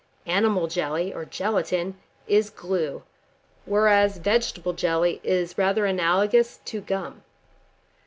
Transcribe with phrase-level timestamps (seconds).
[0.25, 1.93] Animal jelly, or gelatine,
[2.27, 3.03] is glue,
[3.65, 7.21] whereas vegetable jelly is rather analogous to gum.